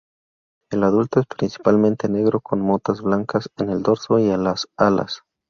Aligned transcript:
El 0.71 0.83
adulto 0.83 1.19
es 1.19 1.27
principalmente 1.27 2.09
negro 2.09 2.39
con 2.41 2.59
motas 2.59 3.03
blancas 3.03 3.51
en 3.59 3.69
el 3.69 3.83
dorso 3.83 4.17
y 4.17 4.35
las 4.35 4.67
alas. 4.75 5.21